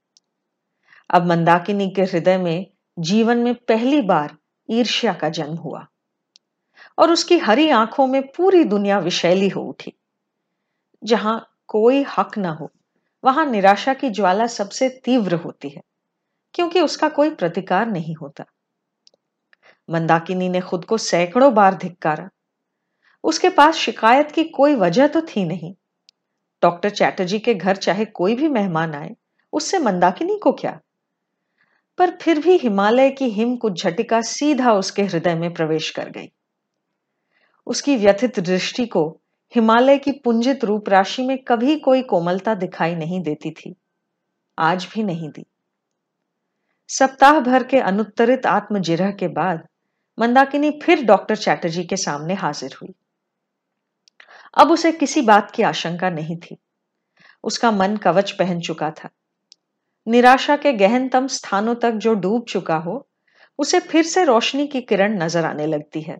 अब 1.12 1.26
मंदाकिनी 1.26 1.90
के 1.90 2.02
हृदय 2.02 2.38
में 2.38 2.66
जीवन 2.99 3.38
में 3.38 3.54
पहली 3.54 4.00
बार 4.02 4.37
ईर्ष्या 4.71 5.12
का 5.12 5.28
जन्म 5.28 5.54
हुआ। 5.54 5.87
और 6.99 7.11
उसकी 7.11 7.38
हरी 7.38 7.71
आँखों 7.71 8.07
में 8.07 8.26
पूरी 8.26 8.64
दुनिया 8.64 8.99
विशैली 8.99 9.49
हो 9.49 9.62
उठी। 9.62 9.92
जहाँ 11.04 11.57
कोई 11.66 12.04
हक 12.19 12.38
ना 12.38 12.50
हो, 12.50 12.71
वहाँ 13.25 13.47
निराशा 13.47 13.95
की 13.95 14.11
ज्वाला 14.11 14.47
सबसे 14.47 14.88
तीव्र 14.88 15.35
होती 15.35 15.69
है, 15.69 15.83
क्योंकि 16.54 16.81
उसका 16.81 17.09
कोई 17.09 17.31
प्रतिकार 17.31 17.87
नहीं 17.87 18.14
होता। 18.14 18.45
मंदाकिनी 19.90 20.49
ने 20.49 20.61
खुद 20.61 20.85
को 20.85 20.99
सैकड़ों 20.99 21.54
बार 21.54 21.75
धिक्कारा। 21.75 22.28
उसके 23.25 23.50
पास 23.50 23.75
शिकायत 23.75 24.31
की 24.31 24.45
कोई 24.45 24.75
वजह 24.75 25.07
तो 25.07 25.21
थी 25.21 25.45
नहीं। 25.45 25.75
डॉक्टर 26.62 26.90
चैटर्जी 26.90 27.38
के 27.38 27.54
घर 27.54 27.76
चाहे 27.76 28.04
कोई 28.04 28.35
भी 28.35 28.49
मेहमान 28.49 28.95
आए, 28.95 29.16
उससे 29.52 29.78
मंदाकिनी 29.78 30.38
को 30.38 30.52
क्या? 30.52 30.81
पर 31.99 32.11
फिर 32.11 32.39
भी 32.39 32.57
हिमालय 32.57 33.11
की 33.11 33.25
हिम 33.25 33.57
कुछ 33.57 33.83
झटिका 33.83 34.21
सीधा 34.21 34.73
उसके 34.73 35.03
हृदय 35.03 35.35
में 35.35 35.55
प्रवेश 35.55 35.91
कर 35.91 36.11
गई। 36.11 36.33
उसकी 37.67 37.97
व्यथित 37.97 38.41
दृष्टि 38.41 38.87
को 38.87 39.21
हिमालय 39.55 39.99
की 39.99 40.13
पुंजित 40.13 40.65
रूप 40.65 40.89
राशि 40.89 41.23
में 41.23 41.39
कभी 41.39 41.77
कोई 41.77 42.03
कोमलता 42.03 42.55
दिखाई 42.55 42.95
नहीं 42.95 43.23
देती 43.23 43.51
थी। 43.51 43.75
आज 44.59 44.89
भी 44.95 45.03
नहीं 45.03 45.29
दी। 45.29 45.47
सप्ताह 46.89 47.41
भर 47.41 47.65
के 47.65 47.79
अनुत्तरित 47.79 48.47
आत्मजिरह 48.47 49.11
के 49.11 49.29
बाद 49.29 49.69
मंदाकिनी 50.19 50.81
फिर 50.83 51.05
डॉक्टर 51.05 51.37
चैटर्जी 51.37 51.85
के 51.85 51.97
सामने 51.97 52.35
हाजिर 52.35 52.77
हुई। 52.83 52.95
अब 54.59 54.71
उसे 54.71 54.93
किसी 54.93 55.23
बात 55.23 55.51
की 55.51 55.63
आशंका 55.63 56.11
नहीं 56.11 56.37
थी। 56.37 56.57
उसका 57.45 57.71
मन 57.71 57.97
कवच 57.97 58.31
पहन 58.31 58.61
चुका 58.61 58.91
था। 58.91 59.09
निराशा 60.06 60.56
के 60.56 60.73
गहनतम 60.73 61.26
स्थानों 61.26 61.75
तक 61.75 61.90
जो 61.90 62.14
डूब 62.14 62.44
चुका 62.44 62.76
हो, 62.76 63.09
उसे 63.59 63.80
फिर 63.80 64.02
से 64.02 64.25
रोशनी 64.25 64.66
की 64.66 64.80
किरण 64.80 65.23
नज़र 65.23 65.44
आने 65.44 65.66
लगती 65.66 66.02
है। 66.02 66.18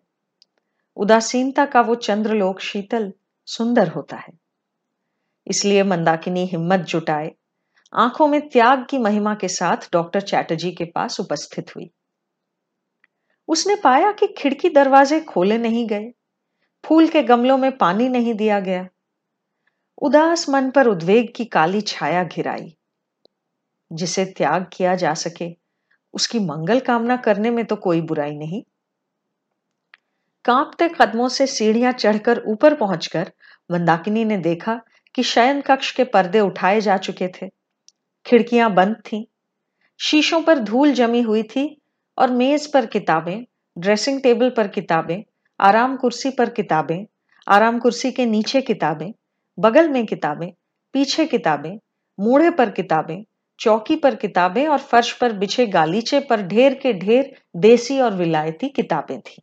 उदासीनता 0.97 1.65
का 1.65 1.81
वो 1.81 1.95
चंद्रलोक 1.95 2.61
शीतल, 2.61 3.13
सुंदर 3.47 3.89
होता 3.89 4.17
है। 4.17 4.33
इसलिए 5.47 5.83
मंदाकिनी 5.83 6.47
हिम्मत 6.47 6.81
जुटाए, 6.81 7.33
आँखों 7.95 8.29
में 8.29 8.49
त्याग 8.49 8.87
की 8.91 8.99
महिमा 8.99 9.35
के 9.35 9.49
साथ 9.49 9.77
डॉक्टर 9.93 10.21
चैटर्जी 10.21 10.73
के 10.73 10.85
पास 10.85 11.21
उपस्थित 11.21 11.77
हुई। 11.77 11.91
उसने 13.49 13.77
पाया 13.77 14.13
कि 14.13 14.27
खिड़की 14.27 14.69
दरवाजे 14.69 15.21
खोले 15.21 15.59
नहीं 15.59 15.87
गए, 15.87 16.13
फूल 16.85 17.09
के 17.09 17.23
गमलों 17.23 17.59
में 17.59 17.77
पानी 17.77 18.09
नहीं 18.09 18.35
दिया 18.35 18.61
गया। 18.61 18.89
उदास 20.03 20.49
मन 20.49 20.71
पर 20.71 20.87
उद्वेग 20.87 21.33
की 21.37 21.45
काली 21.45 21.81
छाया 21.81 22.25
घिराई। 22.25 22.77
जिसे 23.93 24.25
त्याग 24.25 24.67
किया 24.73 24.95
जा 24.95 25.15
सके। 25.15 25.57
उसकी 26.15 26.39
मंगल 26.39 26.81
कामना 26.81 27.17
करने 27.17 27.51
में 27.51 27.65
तो 27.65 27.77
कोई 27.77 28.01
बुराई 28.01 28.35
नहीं। 28.35 28.63
कांपते 30.45 30.89
कदमों 30.89 31.29
से 31.29 31.47
सीढ़ियाँ 31.47 31.93
चढ़कर 31.93 32.43
ऊपर 32.47 32.75
पहुंचकर 32.75 33.33
मंदाकिनी 33.71 34.25
ने 34.25 34.37
देखा 34.37 34.81
कि 35.15 35.23
शयन 35.23 35.61
कक्ष 35.61 35.93
के 35.93 36.05
पर्दे 36.05 36.41
उठाए 36.41 36.81
जा 36.81 36.97
चुके 36.97 37.29
थे। 37.29 37.49
खिड़कियाँ 38.27 38.75
बंद 38.75 38.97
थीं। 38.97 39.25
शीशों 39.99 40.43
पर 40.43 40.59
धूल 40.59 40.93
जमी 40.93 41.21
हुई 41.23 41.43
थी 41.43 41.83
और 42.19 42.31
मेज 42.31 42.73
पर 42.73 42.87
किताबें, 42.87 43.45
ड्रेसिंग 43.79 44.23
टेबल 44.23 44.51
पर 44.51 44.69
किताबें, 44.69 45.23
आराम 45.61 45.97
कुर्सी 45.97 46.31
पर 46.31 46.51
किताबें, 46.51 47.07
आराम 47.49 47.79
कुर्सी 47.79 48.13
के 48.13 48.27
नीचे 48.27 48.61
किताबें, 48.61 49.13
बगल 49.59 49.89
में 49.89 50.07
किताबें, 50.07 50.53
पीछे 50.93 51.27
किताबें 51.27 51.79
मूढ़े 52.21 52.51
पर 52.51 52.71
किताबें 52.71 53.25
चौकी 53.63 53.97
पर 53.97 54.15
किताबें 54.15 54.67
और 54.67 54.79
फर्श 54.79 55.13
पर 55.13 55.33
बिछे 55.33 55.67
गालीचे 55.67 56.21
पर 56.21 56.43
ढेर 56.43 56.75
के 56.75 56.93
ढेर 56.93 57.43
देसी 57.57 58.01
और 58.01 58.15
विलायती 58.15 58.69
किताबें 58.69 59.21
थी। 59.21 59.43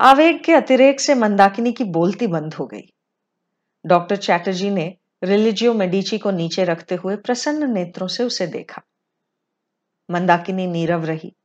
आवेग 0.00 0.44
के 0.44 0.54
अतिरेक 0.54 1.00
से 1.00 1.14
मंदाकिनी 1.14 1.72
की 1.72 1.84
बोलती 1.84 2.26
बंद 2.26 2.54
हो 2.54 2.66
गई। 2.66 2.92
डॉक्टर 3.86 4.16
चैटर्जी 4.16 4.70
ने 4.70 4.96
रिलीजियो 5.24 5.74
मेडिची 5.74 6.18
को 6.18 6.30
नीचे 6.30 6.64
रखते 6.64 6.94
हुए 6.94 7.16
प्रसन्न 7.16 7.72
नेत्रों 7.72 8.06
से 8.06 8.24
उसे 8.24 8.46
देखा। 8.46 8.82
मंदाकिनी 10.10 10.66
नीरव 10.66 11.04
रही। 11.04 11.36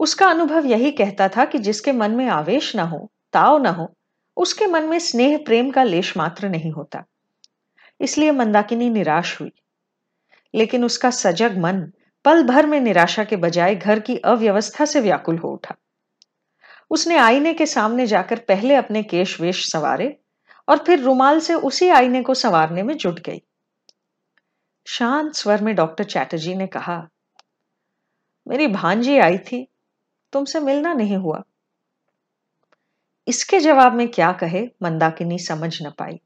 उसका 0.00 0.26
अनुभव 0.26 0.66
यही 0.66 0.90
कहता 0.90 1.28
था 1.28 1.44
कि 1.44 1.58
जिसके 1.58 1.92
मन 1.92 2.10
में 2.10 2.26
आवेश 2.26 2.76
ना 2.76 2.82
हो, 2.82 3.10
ताव 3.32 3.62
ना 3.62 3.70
हो, 3.70 3.96
उसके 4.36 4.66
मन 4.66 4.84
में 4.84 4.98
स्नेह 4.98 5.38
प्रेम 5.38 5.70
का 5.70 5.82
लेश 5.82 6.16
मात्र 6.16 6.48
नहीं 6.48 6.72
होता। 6.72 7.04
इसलिए 8.00 8.30
मंदाकिनी 8.30 8.90
निराश 8.90 9.40
हुई। 9.40 9.52
लेकिन 10.54 10.84
उसका 10.84 11.10
सजग 11.10 11.58
मन 11.58 11.92
पल 12.24 12.42
भर 12.42 12.66
में 12.66 12.80
निराशा 12.80 13.24
के 13.24 13.36
बजाय 13.36 13.74
घर 13.74 14.00
की 14.00 14.16
अव्यवस्था 14.16 14.84
से 14.84 15.00
व्याकुल 15.00 15.38
हो 15.38 15.48
उठा। 15.48 15.74
उसने 16.90 17.16
आईने 17.16 17.54
के 17.54 17.66
सामने 17.66 18.06
जाकर 18.06 18.38
पहले 18.38 18.74
अपने 18.74 19.02
केश 19.02 19.40
वेश 19.40 19.72
सवारे 19.72 20.20
और 20.68 20.78
फिर 20.78 21.00
रुमाल 21.00 21.40
से 21.40 21.54
उसी 21.54 21.88
आईने 21.88 22.22
को 22.22 22.34
संवारने 22.34 22.82
में 22.82 22.96
जुट 22.96 23.20
गई। 23.20 23.42
शांत 24.86 25.34
स्वर 25.34 25.62
में 25.62 25.74
डॉक्टर 25.74 26.04
चैटर्जी 26.04 26.54
ने 26.54 26.66
कहा, 26.66 27.08
मेरी 28.48 28.66
भांजी 28.66 29.18
आई 29.18 29.38
थी, 29.38 29.68
तुमसे 30.32 30.60
मिलना 30.60 30.92
नहीं 30.92 31.16
हुआ। 31.16 31.42
इसके 33.28 33.60
जवाब 33.60 33.94
में 33.94 34.08
क्या 34.08 34.32
कहे 34.32 34.68
मंदाकिनी 34.82 35.38
समझ 35.38 35.82
न 35.82 35.90
पाई। 35.90 36.20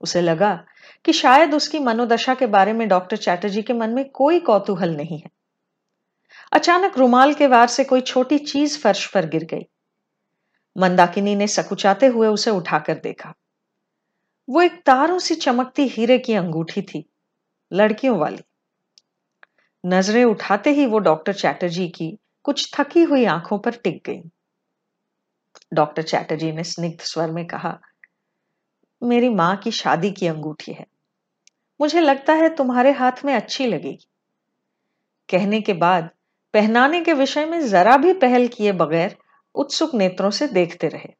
उसे 0.00 0.20
लगा 0.20 0.64
कि 1.04 1.12
शायद 1.12 1.54
उसकी 1.54 1.78
मनोदशा 1.78 2.34
के 2.34 2.46
बारे 2.46 2.72
में 2.72 2.88
डॉक्टर 2.88 3.16
चैटर्जी 3.16 3.62
के 3.62 3.72
मन 3.72 3.90
में 3.90 4.10
कोई 4.10 4.40
कौतूहल 4.40 4.96
नहीं 4.96 5.18
है। 5.18 5.30
अचानक 6.52 6.98
रुमाल 6.98 7.34
के 7.34 7.46
वार 7.46 7.66
से 7.66 7.84
कोई 7.84 8.00
छोटी 8.00 8.38
चीज़ 8.38 8.78
फर्श 8.78 9.06
पर 9.06 9.26
गिर 9.26 9.44
गई। 9.44 9.66
मंदाकिनी 10.76 11.34
ने 11.36 11.46
सकुचाते 11.46 12.06
हुए 12.06 12.28
उसे 12.28 12.50
उठाकर 12.50 12.94
देखा। 12.94 13.34
वो 14.48 14.62
एक 14.62 14.82
तारों 14.86 15.18
सी 15.18 15.34
चमकती 15.34 15.88
हीरे 15.88 16.18
की 16.18 16.34
अंगूठी 16.34 16.82
थी, 16.82 17.10
लड़कियों 17.72 18.18
वाली। 18.18 18.42
नज़रें 19.86 20.24
उठाते 20.24 20.70
ही 20.70 20.86
वो 20.86 20.98
डॉक्टर 20.98 21.32
चैटर्जी 21.32 21.88
की 21.88 22.18
कुछ 22.42 22.70
थकी 22.74 23.02
हुई 23.02 23.24
आँखों 23.24 23.58
पर 23.58 23.70
टिक 23.70 24.02
गई। 24.06 24.22
डॉक्टर 25.74 26.02
चैटर्जी 26.02 26.52
ने 26.52 26.64
स्निग्ध 26.64 27.00
स्वर 27.00 27.30
में 27.30 27.46
कहा 27.46 27.80
मेरी 29.02 29.28
माँ 29.28 29.56
की 29.56 29.70
शादी 29.70 30.10
की 30.10 30.26
अंगूठी 30.26 30.72
है। 30.72 30.86
मुझे 31.80 32.00
लगता 32.00 32.32
है 32.32 32.56
तुम्हारे 32.56 32.92
हाथ 32.92 33.12
में 33.24 33.34
अच्छी 33.34 33.66
लगेगी। 33.66 34.08
कहने 35.28 35.60
के 35.60 35.72
बाद, 35.72 36.10
पहनाने 36.54 37.04
के 37.04 37.12
विषय 37.12 37.46
में 37.46 37.68
जरा 37.68 37.96
भी 37.96 38.12
पहल 38.12 38.48
किए 38.48 38.72
बगैर 38.72 39.16
उत्सुक 39.54 39.94
नेत्रों 39.94 40.30
से 40.30 40.48
देखते 40.48 40.88
रहे। 40.88 41.14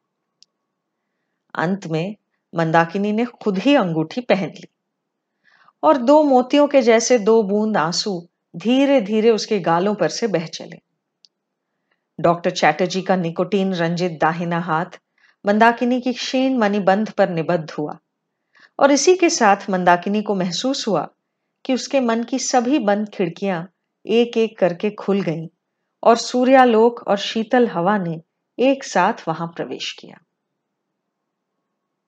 अंत 1.55 1.87
में, 1.87 2.15
मंदाकिनी 2.55 3.11
ने 3.11 3.25
खुद 3.25 3.57
ही 3.57 3.75
अंगूठी 3.75 4.21
पहन 4.21 4.49
ली 4.49 4.67
और 5.83 5.97
दो 5.97 6.23
मोतियों 6.23 6.67
के 6.67 6.81
जैसे 6.81 7.19
दो 7.19 7.43
बूंद 7.43 7.77
आँसू 7.77 8.27
धीरे 8.55 9.01
धीरे 9.01 9.29
उसके 9.29 9.59
गालों 9.59 9.95
पर 9.95 10.09
से 10.09 10.27
बह 10.27 10.45
चले। 10.45 10.81
डॉक्टर 12.19 12.51
चैटर्जी 12.51 13.01
का 13.01 13.15
निकोटीन 13.15 13.73
रंजित 13.73 14.11
दाहिना 14.11 14.59
हाथ 14.59 14.99
मंदाकिनी 15.45 16.01
की 16.01 16.13
क्षीण 16.13 16.57
मणिबंध 16.57 17.11
पर 17.11 17.29
निबद्ध 17.29 17.71
हुआ। 17.71 17.97
और 18.79 18.91
इसी 18.91 19.15
के 19.15 19.29
साथ 19.29 19.69
मंदाकिनी 19.69 20.21
को 20.21 20.35
महसूस 20.35 20.87
हुआ 20.87 21.07
कि 21.65 21.73
उसके 21.73 21.99
मन 21.99 22.23
की 22.23 22.39
सभी 22.39 22.79
बंद 22.79 23.09
खिड़कियाँ 23.09 23.67
एक 24.05 24.37
एक 24.37 24.57
करके 24.59 24.91
खुल 24.91 25.21
गईं 25.21 25.47
और 26.03 26.17
सूर्यालोक 26.17 27.07
और 27.07 27.17
शीतल 27.17 27.67
हवा 27.67 27.97
ने 27.97 28.21
एक 28.59 28.83
साथ 28.83 29.13
वहाँ 29.27 29.47
प्रवेश 29.47 29.91
किया। 29.91 30.17